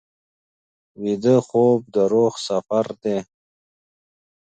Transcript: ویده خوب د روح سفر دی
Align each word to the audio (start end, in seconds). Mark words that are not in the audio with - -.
ویده 1.01 1.35
خوب 1.47 1.79
د 1.93 1.95
روح 2.11 2.33
سفر 2.47 2.85
دی 3.03 3.17